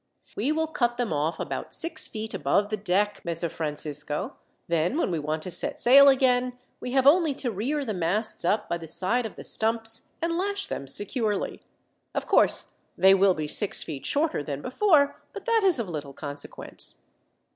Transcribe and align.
"We 0.35 0.51
will 0.51 0.65
cut 0.65 0.97
them 0.97 1.13
off 1.13 1.39
about 1.39 1.75
six 1.75 2.07
feet 2.07 2.33
above 2.33 2.69
the 2.69 2.75
deck, 2.77 3.23
Messer 3.23 3.49
Francisco; 3.49 4.35
then 4.67 4.97
when 4.97 5.11
we 5.11 5.19
want 5.19 5.43
to 5.43 5.51
set 5.51 5.79
sail 5.79 6.09
again, 6.09 6.57
we 6.79 6.89
have 6.93 7.05
only 7.05 7.35
to 7.35 7.51
rear 7.51 7.85
the 7.85 7.93
masts 7.93 8.43
up 8.43 8.67
by 8.67 8.79
the 8.79 8.87
side 8.87 9.27
of 9.27 9.35
the 9.35 9.43
stumps, 9.43 10.13
and 10.19 10.35
lash 10.39 10.65
them 10.65 10.87
securely. 10.87 11.61
Of 12.15 12.25
course 12.25 12.77
they 12.97 13.13
will 13.13 13.35
be 13.35 13.47
six 13.47 13.83
feet 13.83 14.03
shorter 14.07 14.41
than 14.41 14.63
before, 14.63 15.21
but 15.33 15.45
that 15.45 15.61
is 15.63 15.77
of 15.77 15.87
little 15.87 16.13
consequence." 16.13 16.95